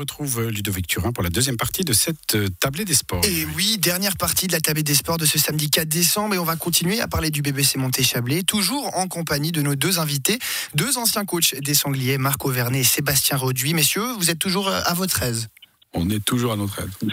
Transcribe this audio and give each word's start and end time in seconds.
retrouve 0.00 0.48
Ludovic 0.48 0.86
Turin 0.86 1.12
pour 1.12 1.22
la 1.22 1.28
deuxième 1.28 1.58
partie 1.58 1.84
de 1.84 1.92
cette 1.92 2.34
euh, 2.34 2.48
tablée 2.58 2.86
des 2.86 2.94
sports. 2.94 3.22
Et 3.24 3.44
oui, 3.54 3.76
dernière 3.78 4.16
partie 4.16 4.46
de 4.46 4.52
la 4.52 4.60
tablée 4.60 4.82
des 4.82 4.94
sports 4.94 5.18
de 5.18 5.26
ce 5.26 5.38
samedi 5.38 5.68
4 5.68 5.86
décembre 5.86 6.34
et 6.34 6.38
on 6.38 6.44
va 6.44 6.56
continuer 6.56 7.00
à 7.00 7.06
parler 7.06 7.30
du 7.30 7.42
BBC 7.42 7.78
Monté-Chablais, 7.78 8.42
toujours 8.42 8.96
en 8.96 9.08
compagnie 9.08 9.52
de 9.52 9.60
nos 9.60 9.74
deux 9.74 9.98
invités, 9.98 10.38
deux 10.74 10.96
anciens 10.96 11.26
coachs 11.26 11.54
des 11.60 11.74
Sangliers, 11.74 12.16
Marc 12.16 12.44
Auvernet 12.46 12.80
et 12.80 12.84
Sébastien 12.84 13.36
Roduit. 13.36 13.74
Messieurs, 13.74 14.14
vous 14.18 14.30
êtes 14.30 14.38
toujours 14.38 14.68
euh, 14.68 14.80
à 14.86 14.94
votre 14.94 15.22
aise? 15.22 15.48
On 15.92 16.08
est 16.08 16.24
toujours 16.24 16.52
à 16.52 16.56
notre 16.56 16.80
aise. 16.80 17.10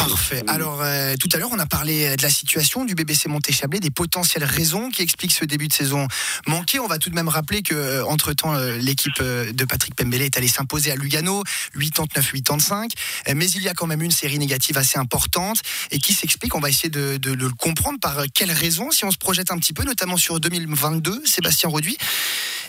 Parfait. 0.00 0.42
Alors, 0.48 0.80
euh, 0.80 1.14
tout 1.20 1.28
à 1.34 1.36
l'heure, 1.36 1.50
on 1.52 1.58
a 1.58 1.66
parlé 1.66 2.16
de 2.16 2.22
la 2.22 2.30
situation 2.30 2.86
du 2.86 2.94
BBC 2.94 3.28
Monté-Chablais, 3.28 3.80
des 3.80 3.90
potentielles 3.90 4.44
raisons 4.44 4.88
qui 4.88 5.02
expliquent 5.02 5.32
ce 5.32 5.44
début 5.44 5.68
de 5.68 5.74
saison 5.74 6.08
manqué. 6.46 6.78
On 6.78 6.86
va 6.86 6.96
tout 6.96 7.10
de 7.10 7.14
même 7.14 7.28
rappeler 7.28 7.60
que, 7.60 7.74
euh, 7.74 8.06
entre-temps, 8.06 8.54
euh, 8.54 8.78
l'équipe 8.78 9.12
euh, 9.20 9.52
de 9.52 9.64
Patrick 9.66 9.94
Pembele 9.94 10.22
est 10.22 10.38
allée 10.38 10.48
s'imposer 10.48 10.90
à 10.90 10.96
Lugano, 10.96 11.44
89-85. 11.76 12.92
Euh, 13.28 13.34
Mais 13.36 13.50
il 13.50 13.62
y 13.62 13.68
a 13.68 13.74
quand 13.74 13.86
même 13.86 14.00
une 14.00 14.10
série 14.10 14.38
négative 14.38 14.78
assez 14.78 14.98
importante 14.98 15.60
et 15.90 15.98
qui 15.98 16.14
s'explique. 16.14 16.54
On 16.54 16.60
va 16.60 16.70
essayer 16.70 16.88
de, 16.88 17.18
de 17.18 17.32
le 17.32 17.50
comprendre 17.50 18.00
par 18.00 18.24
quelles 18.32 18.52
raisons. 18.52 18.90
Si 18.90 19.04
on 19.04 19.10
se 19.10 19.18
projette 19.18 19.50
un 19.52 19.58
petit 19.58 19.74
peu, 19.74 19.84
notamment 19.84 20.16
sur 20.16 20.40
2022, 20.40 21.24
Sébastien 21.26 21.68
Roduit, 21.68 21.98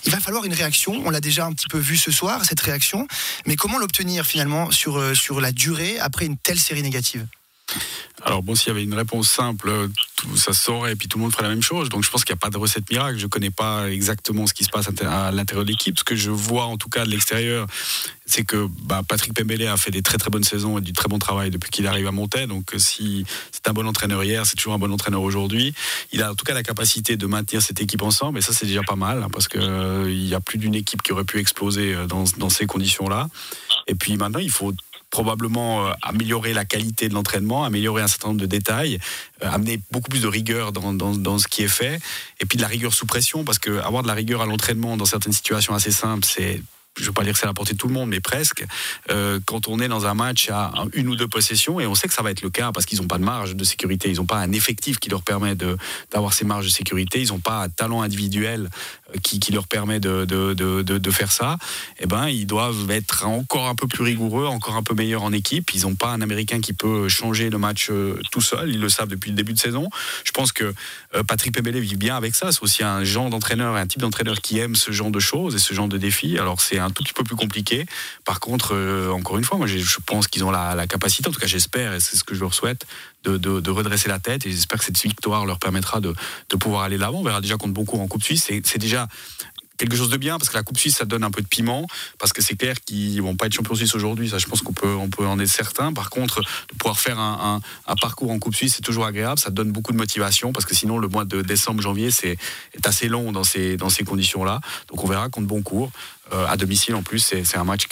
il 0.06 0.12
va 0.12 0.20
falloir 0.20 0.46
une 0.46 0.54
réaction. 0.54 1.02
On 1.06 1.10
l'a 1.10 1.22
déjà 1.22 1.46
un 1.46 1.54
petit 1.54 1.68
peu 1.68 1.78
vu 1.78 1.98
ce 1.98 2.12
soir, 2.12 2.44
cette 2.46 2.60
réaction. 2.62 3.08
Mais 3.46 3.56
comment 3.56 3.78
l'obtenir 3.78 4.26
finalement 4.26 4.72
sur, 4.72 4.98
euh, 4.98 5.14
sur 5.14 5.42
la 5.42 5.52
durée 5.52 6.00
après 6.00 6.26
une 6.26 6.38
telle 6.38 6.60
série 6.60 6.84
négative? 6.84 7.26
Alors 8.24 8.44
bon, 8.44 8.54
s'il 8.54 8.68
y 8.68 8.72
avait 8.72 8.84
une 8.84 8.94
réponse 8.94 9.30
simple, 9.30 9.90
tout, 10.16 10.38
ça 10.38 10.54
saurait 10.54 10.94
et 10.94 10.96
puis 10.96 11.08
tout 11.08 11.18
le 11.18 11.24
monde 11.24 11.32
ferait 11.32 11.44
la 11.44 11.50
même 11.50 11.64
chose. 11.64 11.90
Donc 11.90 12.04
je 12.04 12.10
pense 12.10 12.24
qu'il 12.24 12.34
n'y 12.34 12.38
a 12.38 12.42
pas 12.42 12.50
de 12.50 12.58
recette 12.58 12.90
miracle. 12.90 13.18
Je 13.18 13.24
ne 13.24 13.30
connais 13.30 13.50
pas 13.50 13.90
exactement 13.90 14.46
ce 14.46 14.54
qui 14.54 14.64
se 14.64 14.70
passe 14.70 14.88
à 14.88 15.32
l'intérieur 15.32 15.66
de 15.66 15.72
l'équipe. 15.72 15.98
Ce 15.98 16.04
que 16.04 16.16
je 16.16 16.30
vois 16.30 16.66
en 16.66 16.78
tout 16.78 16.90
cas 16.90 17.06
de 17.06 17.10
l'extérieur, 17.10 17.66
c'est 18.26 18.44
que 18.44 18.68
bah, 18.84 19.02
Patrick 19.08 19.34
Pembele 19.34 19.68
a 19.68 19.78
fait 19.78 19.92
des 19.92 20.04
très 20.04 20.18
très 20.18 20.30
bonnes 20.30 20.44
saisons 20.44 20.78
et 20.78 20.82
du 20.82 20.94
très 20.94 21.08
bon 21.08 21.18
travail 21.18 21.50
depuis 21.50 21.72
qu'il 21.72 21.88
arrive 21.88 22.08
à 22.08 22.12
monter. 22.12 22.46
Donc 22.46 22.76
euh, 22.76 22.80
si 22.80 23.26
c'est 23.52 23.68
un 23.68 23.74
bon 23.74 23.88
entraîneur 23.88 24.24
hier, 24.24 24.46
c'est 24.46 24.56
toujours 24.56 24.74
un 24.74 24.80
bon 24.80 24.92
entraîneur 24.92 25.22
aujourd'hui. 25.22 25.74
Il 26.12 26.22
a 26.22 26.32
en 26.32 26.36
tout 26.36 26.46
cas 26.46 26.54
la 26.54 26.64
capacité 26.64 27.18
de 27.18 27.26
maintenir 27.26 27.62
cette 27.62 27.82
équipe 27.82 28.04
ensemble 28.04 28.38
et 28.38 28.42
ça 28.42 28.54
c'est 28.54 28.68
déjà 28.68 28.84
pas 28.84 28.96
mal 28.96 29.24
hein, 29.24 29.30
parce 29.32 29.48
que 29.48 29.58
euh, 29.58 30.12
y 30.12 30.36
a 30.36 30.40
plus 30.40 30.60
d'une 30.60 30.76
équipe 30.76 31.02
qui 31.02 31.12
aurait 31.12 31.26
pu 31.26 31.40
exploser 31.40 31.96
euh, 31.96 32.06
dans 32.06 32.50
ces 32.50 32.68
conditions-là. 32.68 33.30
Et 33.88 33.96
puis 33.96 34.16
maintenant, 34.18 34.40
il 34.40 34.52
faut 34.52 34.74
probablement 35.12 35.88
euh, 35.88 35.92
améliorer 36.02 36.54
la 36.54 36.66
qualité 36.66 37.10
de 37.10 37.14
l'entraînement, 37.14 37.64
améliorer 37.64 38.02
un 38.02 38.08
certain 38.08 38.30
nombre 38.30 38.42
de 38.42 38.48
détails, 38.48 38.98
euh, 39.44 39.50
amener 39.52 39.80
beaucoup 39.92 40.10
plus 40.10 40.22
de 40.22 40.28
rigueur 40.28 40.72
dans, 40.72 40.94
dans, 40.94 41.14
dans, 41.14 41.38
ce 41.38 41.48
qui 41.48 41.62
est 41.62 41.68
fait, 41.68 42.00
et 42.40 42.46
puis 42.46 42.58
de 42.58 42.64
la 42.64 42.68
rigueur 42.68 42.94
sous 42.94 43.06
pression, 43.06 43.44
parce 43.44 43.60
que 43.60 43.80
avoir 43.80 44.02
de 44.02 44.08
la 44.08 44.16
rigueur 44.16 44.42
à 44.42 44.46
l'entraînement 44.46 44.98
dans 44.98 45.06
certaines 45.06 45.34
situations 45.34 45.76
assez 45.76 45.92
simples, 45.92 46.26
c'est 46.26 46.62
je 46.98 47.04
ne 47.04 47.08
veux 47.08 47.14
pas 47.14 47.24
dire 47.24 47.34
que 47.34 47.40
c'est 47.40 47.46
à 47.46 47.48
la 47.48 47.54
portée 47.54 47.74
de 47.74 47.78
tout 47.78 47.88
le 47.88 47.94
monde, 47.94 48.10
mais 48.10 48.20
presque. 48.20 48.66
Euh, 49.12 49.40
quand 49.46 49.68
on 49.68 49.80
est 49.80 49.88
dans 49.88 50.06
un 50.06 50.14
match 50.14 50.50
à 50.50 50.74
une 50.94 51.08
ou 51.08 51.16
deux 51.16 51.28
possessions, 51.28 51.80
et 51.80 51.88
on 51.88 51.96
sait 51.96 52.08
que 52.08 52.14
ça 52.14 52.22
va 52.22 52.32
être 52.32 52.42
le 52.42 52.50
cas 52.50 52.72
parce 52.74 52.86
qu'ils 52.86 53.00
n'ont 53.00 53.08
pas 53.08 53.18
de 53.18 53.24
marge 53.24 53.56
de 53.56 53.64
sécurité, 53.64 54.10
ils 54.10 54.18
n'ont 54.18 54.26
pas 54.26 54.38
un 54.38 54.52
effectif 54.52 55.00
qui 55.00 55.10
leur 55.10 55.24
permet 55.24 55.56
d'avoir 56.12 56.34
ces 56.34 56.44
marges 56.44 56.66
de 56.66 56.72
sécurité, 56.72 57.22
ils 57.22 57.30
n'ont 57.30 57.40
pas 57.40 57.64
un 57.64 57.70
talent 57.70 58.02
individuel 58.02 58.70
qui, 59.24 59.52
leur 59.52 59.68
permet 59.68 60.00
de, 60.00 61.12
faire 61.12 61.32
ça, 61.32 61.58
eh 62.00 62.06
ben, 62.06 62.28
ils 62.28 62.46
doivent 62.46 62.90
être 62.90 63.26
encore 63.26 63.68
un 63.68 63.76
peu 63.76 63.88
plus 63.88 64.04
rigoureux, 64.04 64.46
encore 64.46 64.76
un 64.76 64.84
peu 64.84 64.94
meilleurs 64.94 65.24
en 65.24 65.34
équipe. 65.34 65.74
Ils 65.74 65.82
n'ont 65.82 65.96
pas 65.96 66.10
un 66.10 66.22
Américain 66.22 66.62
qui 66.62 66.74
peut 66.74 67.10
changer 67.10 67.50
le 67.50 67.58
match 67.58 67.90
euh, 67.90 68.20
tout 68.32 68.42
seul, 68.42 68.70
ils 68.70 68.80
le 68.80 68.90
savent 68.90 69.10
depuis 69.10 69.30
le 69.30 69.36
début 69.36 69.54
de 69.54 69.60
saison. 69.60 69.90
Je 70.24 70.32
pense 70.32 70.52
que 70.52 70.74
euh, 71.16 71.24
Patrick 71.24 71.54
Pembele 71.54 71.80
vit 71.80 71.96
bien 71.96 72.16
avec 72.16 72.36
ça. 72.36 72.52
C'est 72.52 72.64
aussi 72.64 72.84
un 72.84 73.04
genre 73.04 73.30
d'entraîneur, 73.30 73.76
un 73.76 73.88
type 73.88 74.02
d'entraîneur 74.02 74.42
qui 74.42 74.60
aime 74.60 74.76
ce 74.76 74.92
genre 74.92 75.12
de 75.12 75.20
choses 75.20 75.56
et 75.56 75.60
ce 75.60 75.74
genre 75.74 75.88
de 75.88 75.98
défis. 75.98 76.38
Alors 76.38 76.62
c'est 76.62 76.80
un 76.80 76.90
tout 76.90 77.04
petit 77.04 77.14
peu 77.14 77.24
plus 77.24 77.36
compliqué. 77.36 77.86
Par 78.26 78.40
contre, 78.40 78.76
euh, 78.76 79.12
encore 79.12 79.38
une 79.38 79.44
fois, 79.44 79.58
moi 79.58 79.68
je 79.68 79.98
pense 80.06 80.28
qu'ils 80.28 80.44
ont 80.44 80.52
la 80.52 80.88
capacité, 80.88 81.28
en 81.28 81.32
tout 81.32 81.40
cas 81.40 81.48
j'espère, 81.48 81.94
et 81.94 82.00
c'est 82.00 82.16
ce 82.16 82.24
que 82.24 82.36
je 82.36 82.40
leur 82.40 82.54
souhaite, 82.54 82.86
de, 83.24 83.70
redresser 83.70 84.10
la 84.10 84.20
tête. 84.20 84.46
Et 84.46 84.52
j'espère 84.52 84.80
que 84.80 84.86
cette 84.86 85.02
victoire 85.02 85.46
leur 85.46 85.60
permettra 85.60 86.00
de, 86.00 86.14
pouvoir 86.60 86.84
aller 86.84 86.98
l'avant. 86.98 87.20
On 87.20 87.24
verra 87.24 87.42
déjà 87.42 87.58
contre 87.58 87.74
Boncourt 87.74 88.02
en 88.02 88.08
Coupe 88.08 88.24
Suisse. 88.24 88.50
C'est 88.64 88.78
déjà 88.78 89.08
quelque 89.78 89.96
chose 89.96 90.10
de 90.10 90.18
bien 90.18 90.38
parce 90.38 90.50
que 90.50 90.58
la 90.58 90.62
Coupe 90.62 90.78
Suisse 90.78 90.98
ça 90.98 91.06
donne 91.06 91.24
un 91.24 91.32
peu 91.32 91.42
de 91.42 91.48
piment 91.48 91.88
parce 92.20 92.34
que 92.34 92.42
c'est 92.44 92.56
clair 92.56 92.76
qu'ils 92.86 93.20
vont 93.22 93.36
pas 93.36 93.48
être 93.48 93.54
champions 93.54 93.74
suisses 93.74 93.96
aujourd'hui 93.96 94.30
ça 94.30 94.38
je 94.38 94.46
pense 94.46 94.62
qu'on 94.62 94.74
peut 94.74 95.26
en 95.26 95.40
être 95.40 95.50
certain 95.50 95.92
par 95.92 96.12
contre 96.12 96.42
de 96.42 96.78
pouvoir 96.78 97.00
faire 97.00 97.18
un, 97.18 97.62
parcours 98.00 98.30
en 98.30 98.38
Coupe 98.38 98.56
Suisse 98.56 98.76
c'est 98.76 98.84
toujours 98.84 99.06
agréable 99.06 99.40
ça 99.40 99.50
donne 99.50 99.72
beaucoup 99.72 99.92
de 99.92 99.98
motivation 99.98 100.54
parce 100.54 100.66
que 100.66 100.76
sinon 100.76 101.00
le 101.00 101.08
mois 101.08 101.26
de 101.26 101.42
décembre 101.42 101.82
janvier 101.82 102.12
c'est 102.12 102.38
est 102.74 102.86
assez 102.86 103.08
long 103.08 103.32
dans 103.32 103.44
ces 103.44 103.78
conditions 104.06 104.44
là 104.44 104.62
donc 104.88 105.04
on 105.04 105.08
verra 105.08 105.30
contre 105.30 105.48
Boncourt 105.48 105.92
euh, 106.34 106.48
à 106.48 106.56
domicile 106.56 106.96
en 106.96 107.04
plus 107.04 107.20
c'est 107.20 107.58
un 107.58 107.64
match 107.64 107.88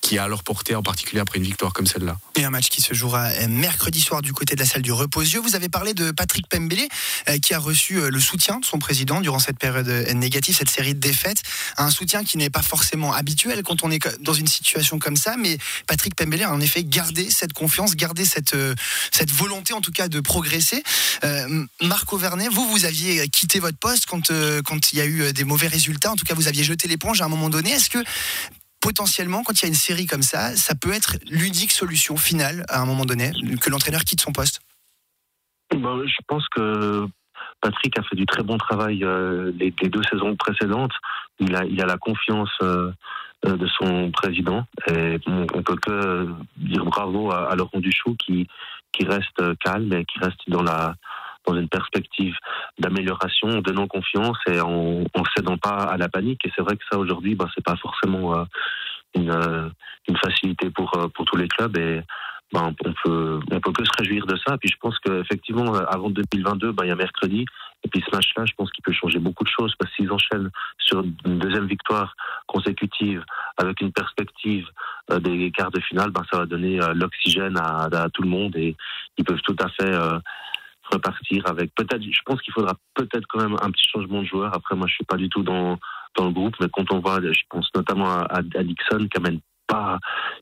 qui 0.00 0.14
est 0.14 0.18
à 0.18 0.26
leur 0.26 0.42
portée 0.42 0.74
en 0.74 0.82
particulier 0.82 1.20
après 1.20 1.38
une 1.38 1.44
victoire 1.44 1.74
comme 1.74 1.86
celle-là 1.86 2.16
Et 2.36 2.44
un 2.44 2.50
match 2.50 2.68
qui 2.68 2.80
se 2.80 2.94
jouera 2.94 3.26
euh, 3.26 3.48
mercredi 3.48 4.00
soir 4.00 4.22
du 4.22 4.32
côté 4.32 4.54
de 4.54 4.60
la 4.60 4.66
salle 4.66 4.80
du 4.80 4.92
Reposieux. 4.92 5.40
Vous 5.40 5.54
avez 5.54 5.68
parlé 5.68 5.92
de 5.92 6.10
Patrick 6.10 6.48
Pembele 6.48 6.88
euh, 7.28 7.38
qui 7.38 7.52
a 7.52 7.58
reçu 7.58 8.00
le 8.10 8.20
soutien 8.20 8.58
de 8.58 8.64
son 8.64 8.78
président 8.78 9.20
durant 9.20 9.38
cette 9.38 9.58
période 9.58 9.86
négative, 10.14 10.56
cette 10.56 10.70
série 10.70 10.94
de 10.94 11.00
défaites. 11.00 11.42
Un 11.76 11.90
soutien 11.90 12.24
qui 12.24 12.38
n'est 12.38 12.48
pas 12.48 12.62
forcément 12.62 13.12
habituel 13.12 13.62
quand 13.62 13.82
on 13.82 13.90
est 13.90 13.98
dans 14.20 14.32
une 14.32 14.46
situation 14.46 14.98
comme 14.98 15.16
ça, 15.16 15.36
mais 15.36 15.58
Patrick 15.86 16.14
Pembele 16.14 16.44
a 16.44 16.52
en 16.52 16.60
effet 16.60 16.84
gardé 16.84 17.28
cette 17.30 17.52
confiance, 17.52 17.96
gardé 17.96 18.24
cette, 18.24 18.54
volonté 19.32 19.74
en 19.74 19.80
tout 19.80 19.92
cas 19.92 20.08
de 20.08 20.20
progresser. 20.20 20.82
Marc 21.82 22.12
Auvernet, 22.12 22.48
vous, 22.48 22.66
vous 22.68 22.84
aviez 22.84 23.28
quitté 23.28 23.60
votre 23.60 23.78
poste 23.78 24.06
quand, 24.06 24.30
il 24.30 24.98
y 24.98 25.00
a 25.00 25.06
eu 25.06 25.32
des 25.32 25.44
mauvais 25.44 25.68
résultats. 25.68 26.12
En 26.12 26.16
tout 26.16 26.24
cas, 26.24 26.34
vous 26.34 26.48
aviez 26.48 26.64
jeté 26.64 26.88
l'éponge 26.88 27.20
à 27.20 27.26
un 27.26 27.28
moment 27.28 27.50
donné. 27.50 27.57
Est-ce 27.66 27.90
que 27.90 27.98
potentiellement, 28.80 29.42
quand 29.42 29.60
il 29.60 29.62
y 29.62 29.64
a 29.66 29.68
une 29.68 29.74
série 29.74 30.06
comme 30.06 30.22
ça, 30.22 30.56
ça 30.56 30.74
peut 30.74 30.92
être 30.92 31.16
l'unique 31.30 31.72
solution 31.72 32.16
finale 32.16 32.64
à 32.68 32.80
un 32.80 32.86
moment 32.86 33.04
donné, 33.04 33.32
que 33.60 33.70
l'entraîneur 33.70 34.02
quitte 34.02 34.20
son 34.20 34.32
poste? 34.32 34.60
Ben, 35.70 36.02
je 36.06 36.16
pense 36.26 36.48
que 36.48 37.06
Patrick 37.60 37.98
a 37.98 38.02
fait 38.02 38.16
du 38.16 38.26
très 38.26 38.42
bon 38.42 38.56
travail 38.56 39.04
euh, 39.04 39.52
les, 39.58 39.70
deux 39.70 40.02
saisons 40.04 40.36
précédentes. 40.36 40.92
Il 41.40 41.54
a, 41.54 41.86
la 41.86 41.98
confiance 41.98 42.50
euh, 42.62 42.90
euh, 43.46 43.56
de 43.56 43.66
son 43.66 44.10
président 44.10 44.66
on, 44.88 45.46
on 45.54 45.62
peut 45.62 45.76
que 45.76 46.28
dire 46.56 46.84
bravo 46.84 47.30
à, 47.30 47.50
à 47.50 47.54
Laurent 47.54 47.78
Duchou 47.78 48.16
qui, 48.16 48.48
qui 48.92 49.04
reste 49.04 49.58
calme 49.60 49.92
et 49.92 50.04
qui 50.04 50.18
reste 50.18 50.40
dans 50.48 50.62
la 50.62 50.94
dans 51.48 51.58
une 51.58 51.68
perspective 51.68 52.34
d'amélioration, 52.78 53.48
en 53.48 53.60
donnant 53.60 53.86
confiance 53.86 54.36
et 54.46 54.60
en, 54.60 55.02
en 55.14 55.24
cédant 55.36 55.56
pas 55.56 55.84
à 55.84 55.96
la 55.96 56.08
panique. 56.08 56.44
Et 56.44 56.52
c'est 56.54 56.62
vrai 56.62 56.76
que 56.76 56.84
ça 56.90 56.98
aujourd'hui, 56.98 57.34
ben, 57.34 57.48
c'est 57.54 57.64
pas 57.64 57.76
forcément 57.76 58.38
euh, 58.38 58.44
une, 59.14 59.30
euh, 59.30 59.68
une 60.08 60.16
facilité 60.18 60.70
pour 60.70 60.96
euh, 60.96 61.08
pour 61.08 61.24
tous 61.24 61.36
les 61.36 61.48
clubs 61.48 61.76
et 61.76 62.02
ben, 62.52 62.74
on 62.84 62.92
peut 62.92 63.40
on 63.50 63.60
peut 63.60 63.72
que 63.72 63.84
se 63.84 63.90
réjouir 63.98 64.26
de 64.26 64.36
ça. 64.46 64.56
Puis 64.58 64.70
je 64.70 64.76
pense 64.80 64.98
qu'effectivement, 65.00 65.74
avant 65.74 66.10
2022, 66.10 66.72
ben, 66.72 66.84
il 66.84 66.88
y 66.88 66.92
a 66.92 66.96
mercredi. 66.96 67.44
Et 67.84 67.88
puis 67.88 68.02
ce 68.04 68.14
match-là, 68.14 68.44
je 68.46 68.54
pense 68.56 68.70
qu'il 68.72 68.82
peut 68.82 68.92
changer 68.92 69.18
beaucoup 69.18 69.44
de 69.44 69.50
choses 69.50 69.74
parce 69.78 69.94
qu'ils 69.94 70.10
enchaînent 70.10 70.50
sur 70.78 71.02
une 71.24 71.38
deuxième 71.38 71.66
victoire 71.66 72.14
consécutive 72.46 73.22
avec 73.56 73.80
une 73.80 73.92
perspective 73.92 74.66
des 75.20 75.50
quarts 75.52 75.70
de 75.70 75.80
finale, 75.80 76.10
ben, 76.10 76.22
ça 76.30 76.38
va 76.38 76.46
donner 76.46 76.80
l'oxygène 76.94 77.56
à, 77.58 77.84
à 77.84 78.08
tout 78.10 78.22
le 78.22 78.28
monde 78.28 78.56
et 78.56 78.74
ils 79.18 79.24
peuvent 79.24 79.42
tout 79.42 79.56
à 79.60 79.68
fait 79.68 79.94
euh, 79.94 80.18
repartir 80.92 81.44
avec 81.46 81.74
peut-être. 81.74 82.02
Je 82.02 82.22
pense 82.24 82.40
qu'il 82.42 82.52
faudra 82.52 82.74
peut-être 82.94 83.26
quand 83.28 83.40
même 83.40 83.56
un 83.60 83.70
petit 83.70 83.88
changement 83.88 84.22
de 84.22 84.26
joueur. 84.26 84.54
Après, 84.54 84.76
moi, 84.76 84.86
je 84.86 84.94
suis 84.94 85.04
pas 85.04 85.16
du 85.16 85.28
tout 85.28 85.42
dans 85.42 85.78
dans 86.16 86.26
le 86.26 86.32
groupe, 86.32 86.54
mais 86.60 86.68
quand 86.72 86.90
on 86.92 87.00
voit, 87.00 87.20
je 87.20 87.42
pense 87.48 87.68
notamment 87.74 88.08
à, 88.08 88.42
Dixon 88.42 89.06
qui 89.08 89.18
amène 89.18 89.40
pas, 89.66 89.98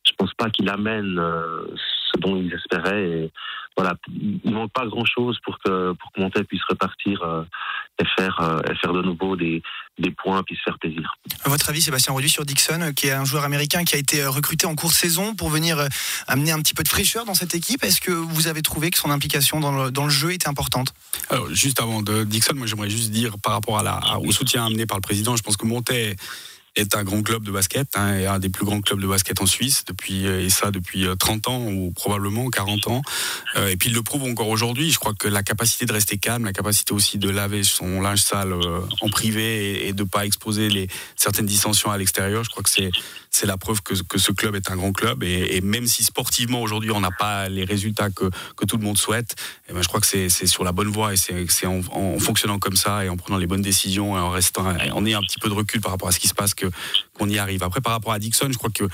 je 0.07 0.13
pense 0.17 0.33
pas 0.35 0.49
qu'il 0.51 0.69
amène 0.69 1.19
euh, 1.19 1.67
ce 1.77 2.21
dont 2.21 2.37
ils 2.37 2.53
espéraient. 2.53 3.09
Et 3.11 3.33
voilà, 3.77 3.95
il 4.09 4.53
manque 4.53 4.73
pas 4.73 4.87
grand 4.87 5.05
chose 5.05 5.39
pour 5.45 5.59
que 5.59 5.93
pour 5.93 6.13
que 6.13 6.21
Montaigne 6.21 6.45
puisse 6.45 6.63
repartir 6.69 7.23
euh, 7.23 7.45
et 8.01 8.05
faire 8.19 8.39
euh, 8.41 8.61
et 8.71 8.75
faire 8.77 8.93
de 8.93 9.03
nouveau 9.03 9.37
des 9.37 9.63
des 9.99 10.11
points 10.11 10.43
puis 10.43 10.57
se 10.57 10.63
faire 10.63 10.79
plaisir. 10.79 11.15
À 11.45 11.49
votre 11.49 11.69
avis, 11.71 11.81
Sébastien 11.83 12.13
Roduit 12.13 12.29
sur 12.31 12.45
Dixon, 12.45 12.81
euh, 12.83 12.93
qui 12.93 13.07
est 13.09 13.13
un 13.13 13.25
joueur 13.25 13.45
américain 13.45 13.85
qui 13.85 13.95
a 13.95 13.99
été 13.99 14.25
recruté 14.27 14.67
en 14.67 14.75
cours 14.75 14.91
de 14.91 14.95
saison 14.95 15.35
pour 15.35 15.49
venir 15.51 15.79
amener 16.27 16.53
un 16.53 16.61
petit 16.61 16.75
peu 16.75 16.83
de 16.83 16.89
fraîcheur 16.89 17.25
dans 17.25 17.35
cette 17.35 17.55
équipe. 17.55 17.83
Est-ce 17.85 18.01
que 18.01 18.11
vous 18.13 18.47
avez 18.47 18.63
trouvé 18.63 18.91
que 18.91 18.99
son 18.99 19.11
implication 19.11 19.61
dans 19.61 19.73
le, 19.85 19.91
dans 19.91 20.05
le 20.05 20.11
jeu 20.11 20.33
était 20.33 20.49
importante? 20.49 20.95
Alors, 21.31 21.49
juste 21.53 21.81
avant 21.81 22.03
de 22.03 22.25
Dixon, 22.25 22.55
moi 22.55 22.67
j'aimerais 22.67 22.91
juste 22.91 23.11
dire 23.11 23.37
par 23.43 23.53
rapport 23.53 23.79
à 23.79 23.83
la, 23.83 23.95
à- 23.95 24.19
au 24.19 24.33
soutien 24.33 24.67
amené 24.67 24.87
par 24.87 24.97
le 24.99 25.03
président, 25.03 25.37
je 25.37 25.43
pense 25.43 25.57
que 25.57 25.67
Montaigne 25.67 26.15
est 26.77 26.95
un 26.95 27.05
grand 27.05 27.23
club 27.23 27.43
de 27.43 27.51
basket, 27.51 27.89
hein, 27.97 28.19
et 28.19 28.27
un 28.27 28.39
des 28.39 28.49
plus 28.49 28.65
grands 28.65 28.81
clubs 28.81 29.01
de 29.01 29.07
basket 29.07 29.41
en 29.41 29.47
Suisse, 29.47 29.85
depuis, 29.87 30.27
euh, 30.27 30.45
et 30.45 30.51
ça 30.51 30.71
depuis 30.71 31.07
euh, 31.07 31.15
30 31.17 31.49
ans 31.49 31.67
ou 31.67 31.91
probablement 31.93 32.49
40 32.49 32.89
ans. 32.89 33.03
Euh, 33.57 33.69
et 33.69 33.77
puis 33.77 33.89
il 33.89 33.95
le 33.95 34.03
prouve 34.03 34.25
encore 34.25 34.49
aujourd'hui. 34.49 34.91
Je 34.91 34.99
crois 34.99 35.15
que 35.15 35.29
la 35.29 35.43
capacité 35.43 35.87
de 35.87 35.93
rester 35.93 36.19
calme, 36.19 36.45
la 36.45 36.53
capacité 36.53 36.93
aussi 36.93 37.19
de 37.19 37.31
laver 37.31 37.65
son 37.65 38.01
linge 38.01 38.21
sale 38.21 38.53
euh, 38.53 38.81
en 39.01 39.09
privé 39.09 39.85
et, 39.85 39.89
et 39.89 39.93
de 39.93 40.05
pas 40.05 40.27
exposer 40.27 40.69
les, 40.69 40.89
certaines 41.17 41.47
dissensions 41.47 41.91
à 41.91 41.99
l'extérieur, 41.99 42.45
je 42.45 42.51
crois 42.51 42.63
que 42.63 42.71
c'est 42.71 42.91
c'est 43.37 43.47
la 43.47 43.59
preuve 43.59 43.83
que, 43.83 43.95
que 44.03 44.19
ce 44.19 44.33
club 44.33 44.57
est 44.57 44.71
un 44.71 44.77
grand 44.77 44.93
club. 44.93 45.23
Et, 45.23 45.61
même 45.61 45.87
si 45.87 46.05
sportivement 46.05 46.63
aujourd'hui 46.63 46.91
on 46.91 47.01
n'a 47.01 47.11
pas 47.11 47.49
les 47.49 47.65
résultats 47.65 48.11
que, 48.11 48.31
que 48.57 48.65
tout 48.65 48.77
le 48.77 48.85
monde 48.85 48.99
souhaite, 48.99 49.37
eh 49.69 49.73
ben, 49.73 49.83
je 49.83 49.89
crois 49.89 50.01
que 50.01 50.07
c'est 50.07 50.47
sur 50.47 50.65
la 50.65 50.73
bonne 50.73 50.89
voie 50.89 51.13
et 51.13 51.17
c'est 51.17 51.67
en, 51.67 51.81
en 51.93 52.19
fonctionnant 52.19 52.59
comme 52.59 52.77
ça 52.77 53.05
et 53.05 53.09
en 53.09 53.17
prenant 53.17 53.39
les 53.39 53.47
bonnes 53.47 53.63
décisions 53.63 54.17
et 54.17 54.21
en 54.21 54.31
restant, 54.31 54.67
en 54.67 55.07
ayant 55.07 55.19
un 55.19 55.23
petit 55.23 55.39
peu 55.39 55.49
de 55.49 55.55
recul 55.55 55.81
par 55.81 55.93
rapport 55.93 56.09
à 56.09 56.13
ce 56.13 56.19
qui 56.19 56.29
se 56.29 56.35
passe 56.35 56.55
qu'on 56.55 57.29
y 57.29 57.39
arrive. 57.39 57.63
Après, 57.63 57.81
par 57.81 57.93
rapport 57.93 58.13
à 58.13 58.19
Dixon, 58.19 58.49
je 58.51 58.59
crois 58.59 58.71
que 58.71 58.85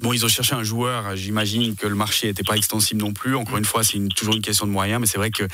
Bon, 0.00 0.14
ils 0.14 0.24
ont 0.24 0.28
cherché 0.28 0.54
un 0.54 0.62
joueur. 0.62 1.14
J'imagine 1.14 1.76
que 1.76 1.86
le 1.86 1.94
marché 1.94 2.28
n'était 2.28 2.42
pas 2.42 2.56
extensible 2.56 3.02
non 3.02 3.12
plus. 3.12 3.36
Encore 3.36 3.58
une 3.58 3.66
fois, 3.66 3.84
c'est 3.84 3.98
toujours 4.16 4.34
une 4.34 4.40
question 4.40 4.66
de 4.66 4.70
moyens, 4.70 4.98
mais 4.98 5.06
c'est 5.06 5.18
vrai 5.18 5.30
que 5.30 5.46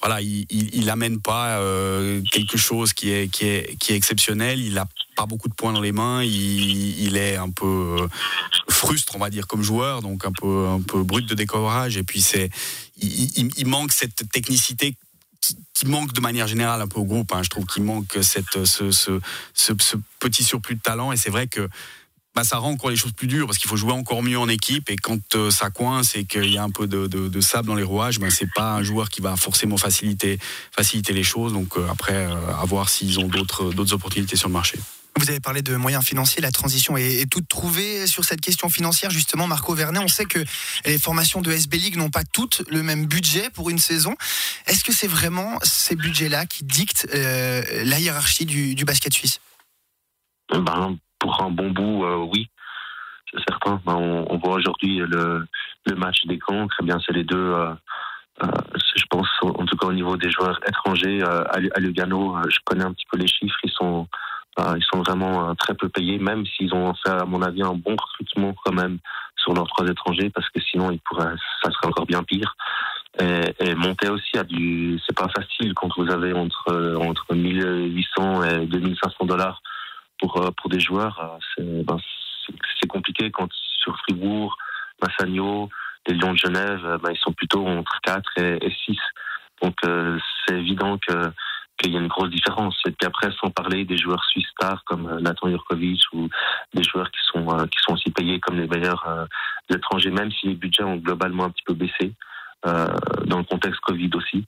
voilà, 0.00 0.20
il, 0.20 0.46
il, 0.50 0.90
amène 0.90 1.20
pas 1.20 1.58
euh, 1.58 2.20
quelque 2.32 2.56
chose 2.56 2.92
qui 2.92 3.12
est, 3.12 3.28
qui 3.28 3.46
est, 3.46 3.78
qui 3.78 3.92
est 3.92 3.96
exceptionnel. 3.96 4.58
Il 4.58 4.78
a 4.78 4.86
pas 5.14 5.26
beaucoup 5.26 5.48
de 5.48 5.54
points 5.54 5.72
dans 5.72 5.80
les 5.80 5.92
mains. 5.92 6.22
Il, 6.22 7.16
est 7.16 7.36
un 7.36 7.50
peu 7.50 7.96
euh, 8.00 8.08
frustre, 8.68 9.14
on 9.16 9.18
va 9.18 9.30
dire, 9.30 9.46
comme 9.46 9.62
joueur, 9.62 10.02
donc 10.02 10.24
un 10.24 10.32
peu, 10.32 10.68
un 10.68 10.80
peu 10.80 11.02
brut 11.02 11.26
de 11.26 11.34
décovrage. 11.34 11.96
Et 11.96 12.02
puis 12.02 12.20
c'est, 12.20 12.50
il, 12.98 13.66
manque 13.66 13.92
cette 13.92 14.28
technicité 14.30 14.96
qui, 15.74 15.86
manque 15.86 16.12
de 16.12 16.20
manière 16.20 16.46
générale 16.46 16.80
un 16.80 16.88
peu 16.88 17.00
au 17.00 17.04
groupe. 17.04 17.32
Hein. 17.32 17.42
Je 17.42 17.50
trouve 17.50 17.66
qu'il 17.66 17.82
manque 17.82 18.18
cette, 18.22 18.64
ce, 18.64 18.90
ce, 18.90 19.96
petit 20.18 20.44
surplus 20.44 20.76
de 20.76 20.80
talent. 20.80 21.12
Et 21.12 21.16
c'est 21.16 21.30
vrai 21.30 21.46
que 21.46 21.68
bah, 22.34 22.42
ça 22.42 22.58
rend 22.58 22.70
encore 22.72 22.90
les 22.90 22.96
choses 22.96 23.12
plus 23.12 23.28
dures 23.28 23.46
parce 23.46 23.58
qu'il 23.58 23.68
faut 23.68 23.76
jouer 23.76 23.92
encore 23.92 24.22
mieux 24.22 24.38
en 24.38 24.48
équipe 24.48 24.90
et 24.90 24.96
quand 24.96 25.36
euh, 25.36 25.50
ça 25.52 25.70
coince 25.70 26.16
et 26.16 26.24
qu'il 26.24 26.52
y 26.52 26.58
a 26.58 26.64
un 26.64 26.70
peu 26.70 26.88
de, 26.88 27.40
sable 27.40 27.68
dans 27.68 27.76
les 27.76 27.84
rouages, 27.84 28.18
bah, 28.18 28.28
c'est 28.30 28.52
pas 28.52 28.74
un 28.74 28.82
joueur 28.82 29.08
qui 29.08 29.20
va 29.20 29.36
forcément 29.36 29.76
faciliter, 29.76 30.38
faciliter 30.72 31.12
les 31.12 31.22
choses. 31.22 31.52
Donc 31.52 31.76
euh, 31.76 31.86
après, 31.88 32.26
euh, 32.26 32.34
à 32.60 32.64
voir 32.64 32.88
s'ils 32.88 33.20
ont 33.20 33.28
d'autres, 33.28 33.72
d'autres 33.72 33.92
opportunités 33.92 34.36
sur 34.36 34.48
le 34.48 34.54
marché. 34.54 34.78
Vous 35.18 35.30
avez 35.30 35.40
parlé 35.40 35.62
de 35.62 35.76
moyens 35.76 36.04
financiers, 36.04 36.42
la 36.42 36.50
transition 36.50 36.96
est, 36.96 37.20
est, 37.20 37.30
toute 37.30 37.48
trouvée 37.48 38.06
sur 38.06 38.24
cette 38.24 38.40
question 38.40 38.68
financière. 38.68 39.10
Justement, 39.10 39.46
Marco 39.46 39.72
Vernet, 39.74 40.02
on 40.02 40.08
sait 40.08 40.24
que 40.26 40.40
les 40.84 40.98
formations 40.98 41.40
de 41.40 41.52
SB 41.52 41.78
League 41.78 41.96
n'ont 41.96 42.10
pas 42.10 42.24
toutes 42.24 42.62
le 42.68 42.82
même 42.82 43.06
budget 43.06 43.48
pour 43.50 43.70
une 43.70 43.78
saison. 43.78 44.16
Est-ce 44.66 44.82
que 44.82 44.92
c'est 44.92 45.06
vraiment 45.06 45.58
ces 45.62 45.94
budgets-là 45.94 46.46
qui 46.46 46.64
dictent 46.64 47.08
la 47.12 47.98
hiérarchie 48.00 48.44
du, 48.44 48.84
basket 48.84 49.14
suisse? 49.14 49.40
Ben, 50.50 50.96
pour 51.18 51.42
un 51.42 51.50
bon 51.50 51.70
bout, 51.70 52.04
euh, 52.04 52.16
oui, 52.32 52.48
c'est 53.32 53.42
certain. 53.48 53.80
Ben, 53.86 53.94
on, 53.94 54.38
voit 54.38 54.54
aujourd'hui 54.54 54.98
le, 54.98 55.46
match 55.96 56.24
des 56.26 56.38
camps, 56.38 56.66
très 56.68 56.84
bien, 56.84 56.98
c'est 57.04 57.12
les 57.12 57.24
deux. 57.24 57.36
Euh, 57.36 57.72
euh, 58.42 58.48
je 58.96 59.04
pense, 59.08 59.28
en 59.42 59.64
tout 59.64 59.76
cas 59.76 59.86
au 59.86 59.92
niveau 59.92 60.16
des 60.16 60.30
joueurs 60.30 60.58
étrangers, 60.68 61.22
à, 61.22 61.80
Lugano, 61.80 62.36
je 62.48 62.58
connais 62.64 62.84
un 62.84 62.92
petit 62.92 63.06
peu 63.10 63.16
les 63.16 63.28
chiffres, 63.28 63.58
ils 63.62 63.70
sont, 63.70 64.08
ils 64.58 64.84
sont 64.92 65.02
vraiment 65.02 65.54
très 65.56 65.74
peu 65.74 65.88
payés, 65.88 66.18
même 66.18 66.44
s'ils 66.46 66.74
ont 66.74 66.94
fait, 66.94 67.10
à 67.10 67.24
mon 67.24 67.42
avis, 67.42 67.62
un 67.62 67.74
bon 67.74 67.96
recrutement 67.96 68.54
quand 68.64 68.72
même 68.72 68.98
sur 69.36 69.52
leurs 69.52 69.66
trois 69.66 69.86
étrangers, 69.86 70.30
parce 70.30 70.48
que 70.50 70.60
sinon, 70.60 70.90
ils 70.90 71.00
pourraient, 71.00 71.34
ça 71.62 71.70
serait 71.70 71.88
encore 71.88 72.06
bien 72.06 72.22
pire. 72.22 72.56
Et, 73.20 73.54
et, 73.60 73.74
monter 73.74 74.08
aussi 74.08 74.36
à 74.38 74.42
du, 74.42 74.98
c'est 75.06 75.16
pas 75.16 75.28
facile 75.28 75.72
quand 75.74 75.88
vous 75.96 76.10
avez 76.10 76.32
entre 76.32 76.96
entre 77.00 77.34
1800 77.34 78.42
et 78.42 78.66
2500 78.66 79.26
dollars 79.26 79.62
pour, 80.20 80.36
euh, 80.42 80.50
pour 80.60 80.70
des 80.70 80.80
joueurs, 80.80 81.38
euh, 81.58 81.82
ben, 81.84 81.98
c'est 82.80 82.88
compliqué 82.88 83.30
quand 83.30 83.48
sur 83.52 83.96
Fribourg, 84.00 84.56
Massagno, 85.02 85.68
les 86.06 86.14
Lions 86.14 86.32
de 86.32 86.38
Genève, 86.38 86.98
ben, 87.02 87.12
ils 87.12 87.18
sont 87.18 87.32
plutôt 87.32 87.66
entre 87.66 88.00
4 88.02 88.38
et, 88.38 88.72
6. 88.86 88.96
Donc 89.62 89.74
euh, 89.86 90.18
c'est 90.46 90.58
évident 90.58 90.98
que 90.98 91.12
qu'il 91.84 91.94
y 91.94 91.98
a 91.98 92.00
une 92.00 92.08
grosse 92.08 92.30
différence. 92.30 92.76
Et 92.86 92.90
puis 92.90 93.06
après, 93.06 93.30
sans 93.40 93.50
parler 93.50 93.84
des 93.84 93.96
joueurs 93.96 94.24
suisses 94.24 94.48
stars 94.48 94.82
comme 94.86 95.20
Nathan 95.20 95.48
Jurkovic 95.48 96.02
ou 96.12 96.28
des 96.72 96.82
joueurs 96.82 97.10
qui 97.10 97.20
sont 97.26 97.66
qui 97.66 97.78
sont 97.80 97.94
aussi 97.94 98.10
payés 98.10 98.40
comme 98.40 98.58
les 98.58 98.66
meilleurs 98.66 99.28
étrangers, 99.70 100.10
même 100.10 100.30
si 100.32 100.48
les 100.48 100.54
budgets 100.54 100.84
ont 100.84 100.96
globalement 100.96 101.44
un 101.44 101.50
petit 101.50 101.64
peu 101.64 101.74
baissé 101.74 102.12
dans 102.64 103.38
le 103.38 103.44
contexte 103.44 103.80
Covid 103.80 104.10
aussi. 104.14 104.46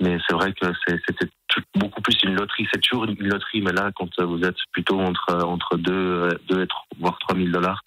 Mais 0.00 0.18
c'est 0.26 0.34
vrai 0.34 0.52
que 0.52 0.66
c'était 0.86 1.28
beaucoup 1.74 2.00
plus 2.00 2.16
une 2.22 2.34
loterie. 2.34 2.68
C'est 2.72 2.80
toujours 2.80 3.04
une 3.04 3.16
loterie, 3.18 3.62
mais 3.62 3.72
là, 3.72 3.90
quand 3.96 4.08
vous 4.22 4.42
êtes 4.42 4.58
plutôt 4.72 5.00
entre, 5.00 5.44
entre 5.44 5.76
2, 5.76 6.28
2 6.48 6.62
et 6.62 6.66
3, 6.66 6.86
voire 7.00 7.18
3 7.18 7.36
000 7.36 7.48
dollars, 7.50 7.82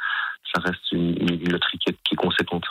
ça 0.53 0.61
reste 0.61 0.91
une, 0.91 1.15
loterie 1.49 1.77
qui 1.77 1.91
est, 1.91 1.97
qui 2.03 2.15
est 2.15 2.17
conséquente. 2.17 2.65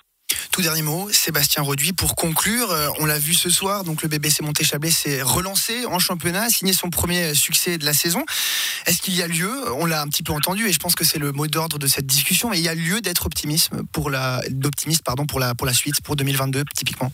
Tout 0.51 0.63
dernier 0.63 0.83
mot, 0.83 1.09
Sébastien 1.13 1.63
Reduit, 1.63 1.93
pour 1.93 2.17
conclure, 2.17 2.71
euh, 2.71 2.89
on 2.99 3.07
l'a 3.07 3.19
vu 3.19 3.35
ce 3.35 3.51
soir, 3.51 3.85
donc 3.85 4.03
le 4.03 4.09
BBC 4.09 4.43
Monté-Chablais 4.43 4.91
s'est 4.91 5.23
relancé 5.23 5.87
en 5.87 5.99
championnat, 5.99 6.43
a 6.43 6.51
signé 6.51 6.73
son 6.73 6.91
premier 6.91 7.35
succès 7.35 7.79
de 7.79 7.85
la 7.85 7.93
saison. 7.93 8.25
Est-ce 8.87 9.01
qu'il 9.01 9.15
y 9.15 9.23
a 9.23 9.29
lieu, 9.29 9.51
on 9.75 9.87
l'a 9.87 10.03
un 10.03 10.09
petit 10.09 10.23
peu 10.23 10.33
entendu 10.33 10.69
et 10.69 10.73
je 10.73 10.79
pense 10.79 10.95
que 10.95 11.05
c'est 11.05 11.19
le 11.19 11.33
mot 11.33 11.47
d'ordre 11.47 11.79
de 11.79 11.87
cette 11.87 12.07
discussion, 12.07 12.51
mais 12.51 12.59
il 12.59 12.65
y 12.65 12.69
a 12.69 12.75
lieu 12.75 13.01
d'être 13.01 13.27
optimisme 13.27 13.83
pour 13.93 14.11
la, 14.11 14.43
pardon 15.05 15.27
pour 15.27 15.39
la 15.39 15.55
pour 15.55 15.67
la 15.67 15.75
suite, 15.75 16.01
pour 16.03 16.17
2022 16.17 16.65
typiquement. 16.75 17.13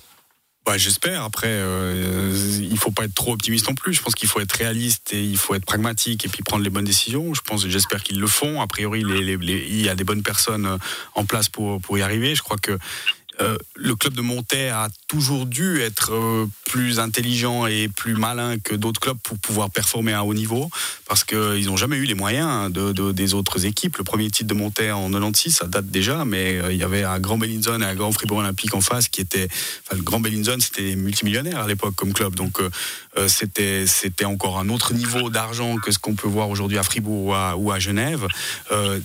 Ouais, 0.66 0.78
j'espère. 0.78 1.22
Après, 1.22 1.46
euh, 1.48 2.58
il 2.60 2.76
faut 2.76 2.90
pas 2.90 3.04
être 3.04 3.14
trop 3.14 3.32
optimiste 3.32 3.68
non 3.68 3.74
plus. 3.74 3.94
Je 3.94 4.02
pense 4.02 4.14
qu'il 4.16 4.28
faut 4.28 4.40
être 4.40 4.52
réaliste 4.52 5.12
et 5.12 5.22
il 5.22 5.36
faut 5.36 5.54
être 5.54 5.64
pragmatique 5.64 6.24
et 6.24 6.28
puis 6.28 6.42
prendre 6.42 6.64
les 6.64 6.70
bonnes 6.70 6.84
décisions. 6.84 7.34
Je 7.34 7.40
pense, 7.40 7.66
j'espère 7.68 8.02
qu'ils 8.02 8.18
le 8.18 8.26
font. 8.26 8.60
A 8.60 8.66
priori, 8.66 9.02
il 9.02 9.80
y 9.80 9.88
a 9.88 9.94
des 9.94 10.04
bonnes 10.04 10.24
personnes 10.24 10.66
euh, 10.66 10.78
en 11.14 11.24
place 11.24 11.48
pour 11.48 11.80
pour 11.80 11.98
y 11.98 12.02
arriver. 12.02 12.34
Je 12.34 12.42
crois 12.42 12.56
que 12.56 12.78
euh, 13.40 13.58
le 13.74 13.94
club 13.94 14.14
de 14.14 14.22
Montaigne 14.22 14.70
a 14.70 14.88
toujours 15.08 15.46
dû 15.46 15.80
être 15.80 16.14
euh, 16.14 16.46
plus 16.66 16.98
intelligent 16.98 17.66
et 17.66 17.88
plus 17.88 18.14
malin 18.14 18.58
que 18.58 18.74
d'autres 18.74 19.00
clubs 19.00 19.18
pour 19.22 19.38
pouvoir 19.38 19.70
performer 19.70 20.12
à 20.12 20.24
haut 20.24 20.34
niveau, 20.34 20.68
parce 21.08 21.24
qu'ils 21.24 21.66
n'ont 21.66 21.76
jamais 21.76 21.96
eu 21.96 22.04
les 22.04 22.14
moyens 22.14 22.72
de, 22.72 23.12
des 23.12 23.34
autres 23.34 23.64
équipes. 23.66 23.96
Le 23.98 24.04
premier 24.04 24.30
titre 24.30 24.48
de 24.48 24.54
Montaigne 24.54 24.92
en 24.92 25.08
96, 25.10 25.54
ça 25.54 25.66
date 25.66 25.86
déjà, 25.86 26.24
mais 26.24 26.58
euh, 26.58 26.72
il 26.72 26.78
y 26.78 26.82
avait 26.82 27.04
un 27.04 27.20
grand 27.20 27.38
Bellinzone 27.38 27.82
et 27.82 27.86
un 27.86 27.94
grand 27.94 28.10
Fribourg 28.10 28.38
Olympique 28.38 28.74
en 28.74 28.80
face 28.80 29.08
qui 29.08 29.20
était, 29.20 29.48
enfin, 29.86 29.96
le 29.96 30.02
grand 30.02 30.20
Bellinzone, 30.20 30.60
c'était 30.60 30.96
multimillionnaire 30.96 31.60
à 31.60 31.68
l'époque 31.68 31.94
comme 31.94 32.12
club, 32.12 32.34
donc 32.34 32.60
c'était 33.28 33.86
c'était 33.86 34.26
encore 34.26 34.58
un 34.58 34.68
autre 34.68 34.92
niveau 34.92 35.30
d'argent 35.30 35.76
que 35.76 35.90
ce 35.90 35.98
qu'on 35.98 36.14
peut 36.14 36.28
voir 36.28 36.50
aujourd'hui 36.50 36.76
à 36.76 36.82
Fribourg 36.82 37.34
ou 37.56 37.72
à, 37.72 37.78
Genève. 37.78 38.26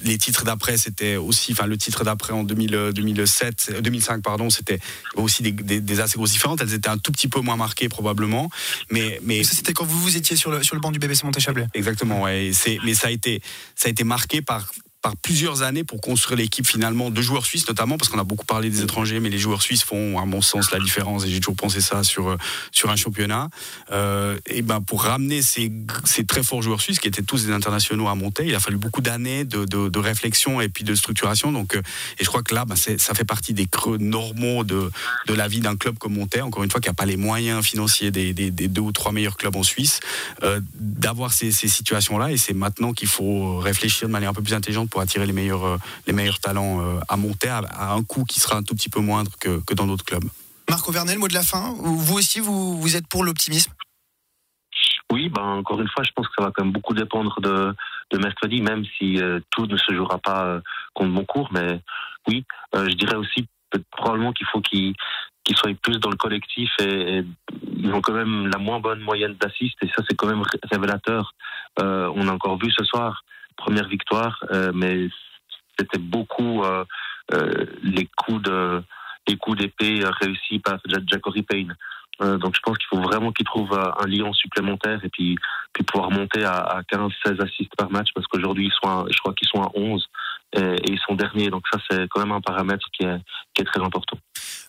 les 0.04 0.18
titres 0.18 0.44
d'après, 0.44 0.78
c'était 0.78 1.16
aussi, 1.16 1.54
enfin 1.54 1.66
le 1.66 1.78
titre 1.78 2.04
d'après 2.04 2.34
en 2.34 2.44
2000, 2.44 2.92
2007, 2.94 3.81
2005 3.81 4.22
pardon, 4.22 4.50
c'était 4.50 4.80
aussi 5.16 5.44
des, 5.44 6.00
assez 6.00 6.18
grosses 6.18 6.31
différentes. 6.31 6.62
Elles 6.62 6.74
étaient 6.74 6.90
un 6.90 6.98
tout 6.98 7.12
petit 7.12 7.28
peu 7.28 7.40
moins 7.40 7.50
marquées 7.57 7.89
probablement, 7.89 8.50
mais 8.89 9.19
mais 9.24 9.44
c'était 9.44 9.74
quand 9.74 9.86
vous 9.86 10.00
vous 10.00 10.18
étiez 10.18 10.36
sur 10.36 10.51
le 10.51 10.63
sur 10.63 10.75
le 10.75 10.81
banc 10.81 10.92
du 10.92 11.00
BBC 11.00 11.25
Montéchablais. 11.25 11.68
Exactement, 11.74 12.21
ouais. 12.21 12.51
C'est 12.53 12.77
mais 12.83 12.94
ça 12.94 13.07
a 13.07 13.12
été 13.12 13.42
ça 13.75 13.88
a 13.88 13.92
été 13.92 14.03
marqué 14.03 14.42
par 14.42 14.71
par 15.01 15.18
plusieurs 15.18 15.63
années 15.63 15.83
pour 15.83 16.00
construire 16.00 16.38
l'équipe 16.38 16.68
finalement 16.68 17.09
de 17.09 17.21
joueurs 17.21 17.45
suisses 17.45 17.68
notamment 17.68 17.98
parce 17.98 18.09
qu'on 18.09 18.19
a 18.19 18.24
beaucoup 18.24 18.45
parlé 18.45 18.69
des 18.69 18.81
étrangers 18.81 19.19
mais 19.19 19.30
les 19.30 19.39
joueurs 19.39 19.62
suisses 19.62 19.83
font 19.83 20.19
à 20.19 20.25
mon 20.25 20.42
sens 20.42 20.71
la 20.71 20.80
différence 20.80 21.25
et 21.25 21.30
j'ai 21.30 21.39
toujours 21.39 21.56
pensé 21.56 21.81
ça 21.81 22.03
sur 22.03 22.30
euh, 22.30 22.38
sur 22.71 22.89
un 22.89 22.95
championnat. 22.95 23.50
Euh, 23.92 24.38
et 24.45 24.62
ben 24.62 24.81
pour 24.81 25.03
ramener 25.03 25.42
ces, 25.42 25.71
ces, 26.06 26.25
très 26.25 26.44
forts 26.44 26.62
joueurs 26.62 26.81
suisses 26.81 27.00
qui 27.00 27.07
étaient 27.07 27.24
tous 27.24 27.45
des 27.45 27.51
internationaux 27.51 28.07
à 28.07 28.15
monter 28.15 28.45
il 28.45 28.56
a 28.56 28.59
fallu 28.59 28.77
beaucoup 28.77 29.01
d'années 29.01 29.44
de, 29.44 29.65
de, 29.65 29.89
de, 29.89 30.00
réflexion 30.00 30.62
et 30.62 30.69
puis 30.69 30.83
de 30.83 30.94
structuration. 30.94 31.51
Donc 31.51 31.75
euh, 31.75 31.81
et 32.20 32.24
je 32.24 32.27
crois 32.27 32.43
que 32.43 32.53
là 32.53 32.65
ben 32.65 32.75
ça 32.75 33.13
fait 33.15 33.25
partie 33.25 33.53
des 33.53 33.65
creux 33.65 33.98
normaux 33.98 34.63
de, 34.63 34.91
de 35.27 35.34
la 35.34 35.48
vie 35.48 35.62
d'un 35.62 35.75
club 35.75 35.98
comme 35.98 36.13
Montaigne 36.13 36.43
encore 36.43 36.63
une 36.63 36.72
fois 36.72 36.79
qui 36.79 36.89
n'a 36.89 36.93
pas 36.93 37.05
les 37.05 37.17
moyens 37.17 37.65
financiers 37.65 38.12
des, 38.12 38.34
des, 38.34 38.51
des, 38.51 38.67
deux 38.67 38.81
ou 38.81 38.91
trois 38.91 39.12
meilleurs 39.12 39.38
clubs 39.38 39.55
en 39.55 39.63
Suisse 39.63 40.00
euh, 40.43 40.60
d'avoir 40.75 41.34
ces, 41.34 41.51
ces 41.51 41.67
situations 41.67 42.20
là 42.20 42.31
et 42.31 42.38
c'est 42.38 42.53
maintenant 42.53 42.93
qu'il 42.93 43.08
faut 43.08 43.58
réfléchir 43.58 44.08
de 44.08 44.13
manière 44.13 44.29
un 44.29 44.34
peu 44.34 44.43
plus 44.43 44.53
intelligente 44.53 44.90
pour 44.91 45.01
attirer 45.01 45.25
les 45.25 45.33
meilleurs, 45.33 45.65
euh, 45.65 45.77
les 46.05 46.13
meilleurs 46.13 46.39
talents 46.39 46.81
euh, 46.81 47.00
à 47.10 47.17
monter 47.17 47.50
à, 47.50 47.93
un 47.93 48.03
coût 48.03 48.25
qui 48.25 48.39
sera 48.39 48.57
un 48.57 48.63
tout 48.63 48.75
petit 48.75 48.89
peu 48.89 49.00
moindre 49.00 49.31
que, 49.39 49.63
que 49.65 49.74
dans 49.74 49.88
d'autres 49.88 50.05
clubs. 50.05 50.24
Marco 50.69 50.91
Vernel, 50.91 51.17
mot 51.17 51.27
de 51.27 51.33
la 51.33 51.41
fin. 51.41 51.74
Vous 51.79 52.17
aussi, 52.17 52.39
vous, 52.39 52.79
vous 52.79 52.95
êtes 52.95 53.07
pour 53.07 53.24
l'optimisme? 53.24 53.71
Oui, 55.12 55.29
ben, 55.29 55.41
encore 55.41 55.81
une 55.81 55.89
fois, 55.89 56.03
je 56.03 56.12
pense 56.15 56.27
que 56.27 56.33
ça 56.38 56.45
va 56.45 56.51
quand 56.53 56.63
même 56.63 56.71
beaucoup 56.71 56.93
dépendre 56.93 57.41
de, 57.41 57.74
de 58.12 58.17
mercredi, 58.17 58.62
même 58.62 58.86
si 58.98 59.21
euh, 59.21 59.39
tout 59.50 59.65
ne 59.65 59.77
se 59.77 59.93
jouera 59.93 60.19
pas 60.19 60.62
contre 60.93 61.10
mon 61.10 61.25
cours. 61.25 61.50
Mais 61.51 61.81
oui, 62.27 62.45
je 62.74 62.93
dirais 62.93 63.15
aussi 63.15 63.48
probablement 63.91 64.31
qu'il 64.33 64.48
faut 64.48 64.62
qu'ils 64.62 64.95
soient 65.55 65.74
plus 65.81 65.98
dans 66.00 66.10
le 66.10 66.17
collectif 66.17 66.69
et, 66.79 67.24
ils 67.83 67.91
ont 67.93 68.01
quand 68.01 68.13
même 68.13 68.48
la 68.48 68.60
moins 68.60 68.79
bonne 68.79 69.00
moyenne 69.00 69.36
d'assist 69.41 69.75
et 69.81 69.88
ça 69.88 70.03
c'est 70.07 70.15
quand 70.15 70.27
même 70.27 70.43
révélateur. 70.71 71.33
on 71.79 72.27
a 72.27 72.31
encore 72.31 72.60
vu 72.60 72.71
ce 72.71 72.83
soir 72.83 73.24
première 73.55 73.88
victoire, 73.88 74.43
euh, 74.51 74.72
mais 74.74 75.10
c'était 75.77 76.00
beaucoup 76.00 76.63
euh, 76.63 76.84
euh, 77.34 77.65
les 77.84 78.08
coups 78.17 78.50
les 79.27 79.38
coups 79.38 79.60
d'épée 79.60 80.03
réussis 80.22 80.60
par 80.60 80.79
Jacory 80.86 81.43
Payne. 81.43 81.75
donc 82.20 82.55
je 82.55 82.60
pense 82.63 82.77
qu'il 82.79 82.88
faut 82.88 83.01
vraiment 83.01 83.31
qu'il 83.31 83.46
trouve 83.46 83.72
un 83.74 84.08
lion 84.08 84.34
supplémentaire 84.34 85.00
et 85.05 85.10
puis, 85.10 85.38
puis 85.74 85.84
pouvoir 85.84 86.10
monter 86.10 86.43
à, 86.43 86.81
15-16 86.91 87.41
assists 87.41 87.75
par 87.77 87.91
match 87.91 88.10
parce 88.15 88.25
qu'aujourd'hui 88.27 88.72
je 88.72 88.79
crois 89.20 89.34
qu'ils 89.36 89.48
sont 89.48 89.62
à 89.62 89.70
11 89.75 90.05
et, 90.53 90.75
ils 90.86 91.00
sont 91.08 91.15
derniers. 91.15 91.50
Donc 91.50 91.63
ça, 91.72 91.79
c'est 91.89 92.08
quand 92.10 92.20
même 92.20 92.31
un 92.31 92.41
paramètre 92.41 92.86
qui 92.98 93.05
est, 93.05 93.20
très 93.63 93.79
important. 93.79 94.17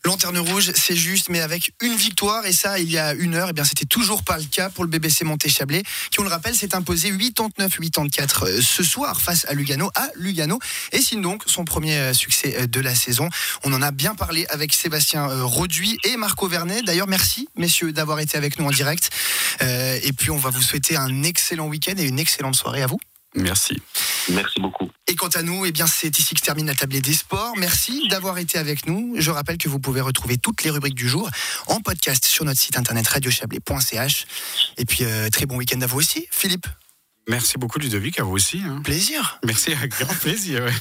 Lanterne 0.04 0.38
rouge, 0.38 0.70
c'est 0.74 0.96
juste, 0.96 1.30
mais 1.30 1.40
avec 1.40 1.72
une 1.80 1.94
victoire, 1.94 2.44
et 2.44 2.52
ça, 2.52 2.78
il 2.78 2.90
y 2.90 2.98
a 2.98 3.14
une 3.14 3.34
heure, 3.34 3.48
eh 3.50 3.52
bien, 3.54 3.64
c'était 3.64 3.86
toujours 3.86 4.22
pas 4.22 4.36
le 4.36 4.44
cas 4.44 4.68
pour 4.68 4.84
le 4.84 4.90
BBC 4.90 5.24
Monté-Chablais, 5.24 5.82
qui, 6.10 6.20
on 6.20 6.24
le 6.24 6.28
rappelle, 6.28 6.54
s'est 6.54 6.74
imposé 6.74 7.10
89-84 7.10 8.44
euh, 8.44 8.60
ce 8.60 8.82
soir 8.82 9.20
face 9.20 9.46
à 9.48 9.54
Lugano, 9.54 9.90
à 9.94 10.08
Lugano, 10.16 10.58
et 10.92 11.00
signe 11.00 11.22
donc 11.22 11.44
son 11.46 11.64
premier 11.64 11.96
euh, 11.96 12.12
succès 12.12 12.54
euh, 12.58 12.66
de 12.66 12.80
la 12.80 12.94
saison. 12.94 13.28
On 13.64 13.72
en 13.72 13.80
a 13.80 13.92
bien 13.92 14.14
parlé 14.14 14.46
avec 14.50 14.74
Sébastien 14.74 15.26
Roduit 15.44 15.96
et 16.04 16.16
Marco 16.16 16.48
Vernet. 16.48 16.82
D'ailleurs, 16.82 17.08
merci, 17.08 17.48
messieurs, 17.56 17.92
d'avoir 17.92 18.18
été 18.18 18.36
avec 18.36 18.58
nous 18.58 18.66
en 18.66 18.70
direct. 18.70 19.10
et 19.60 20.12
puis, 20.12 20.30
on 20.30 20.36
va 20.36 20.50
vous 20.50 20.62
souhaiter 20.62 20.96
un 20.96 21.22
excellent 21.22 21.68
week-end 21.68 21.94
et 21.96 22.04
une 22.04 22.18
excellente 22.18 22.56
soirée 22.56 22.82
à 22.82 22.86
vous. 22.86 22.98
Merci. 23.34 23.80
Merci 24.30 24.60
beaucoup. 24.60 24.90
Et 25.08 25.14
quant 25.16 25.28
à 25.28 25.42
nous, 25.42 25.64
eh 25.66 25.72
bien, 25.72 25.86
c'est 25.86 26.18
ici 26.18 26.34
que 26.34 26.40
se 26.40 26.44
termine 26.44 26.66
la 26.66 26.74
tablée 26.74 27.00
des 27.00 27.14
sports. 27.14 27.54
Merci 27.56 28.06
d'avoir 28.08 28.38
été 28.38 28.58
avec 28.58 28.86
nous. 28.86 29.14
Je 29.18 29.30
rappelle 29.30 29.58
que 29.58 29.68
vous 29.68 29.78
pouvez 29.78 30.00
retrouver 30.00 30.36
toutes 30.38 30.62
les 30.64 30.70
rubriques 30.70 30.94
du 30.94 31.08
jour 31.08 31.30
en 31.66 31.80
podcast 31.80 32.24
sur 32.24 32.44
notre 32.44 32.60
site 32.60 32.76
internet 32.76 33.06
radiochablais.ch. 33.08 34.26
Et 34.78 34.84
puis, 34.84 35.04
euh, 35.04 35.28
très 35.30 35.46
bon 35.46 35.56
week-end 35.56 35.80
à 35.80 35.86
vous 35.86 35.98
aussi, 35.98 36.26
Philippe. 36.30 36.66
Merci 37.28 37.56
beaucoup, 37.58 37.78
Ludovic, 37.78 38.18
à 38.20 38.24
vous 38.24 38.32
aussi. 38.32 38.62
hein. 38.66 38.80
Plaisir. 38.84 39.38
Merci, 39.44 39.72
avec 39.72 39.90
grand 39.98 40.14
plaisir. 40.14 40.64
ouais. 40.64 40.72